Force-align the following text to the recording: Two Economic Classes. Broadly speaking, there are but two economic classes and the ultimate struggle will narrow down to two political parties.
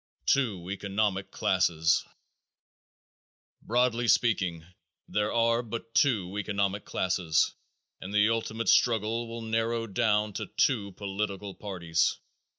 Two 0.25 0.67
Economic 0.71 1.29
Classes. 1.29 2.03
Broadly 3.61 4.07
speaking, 4.07 4.65
there 5.07 5.31
are 5.31 5.61
but 5.61 5.93
two 5.93 6.39
economic 6.39 6.85
classes 6.85 7.53
and 8.01 8.11
the 8.11 8.27
ultimate 8.29 8.69
struggle 8.69 9.27
will 9.27 9.43
narrow 9.43 9.85
down 9.85 10.33
to 10.33 10.47
two 10.47 10.93
political 10.93 11.53
parties. 11.53 12.17